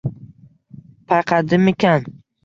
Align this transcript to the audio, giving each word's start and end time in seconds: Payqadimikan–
Payqadimikan– 1.07 2.01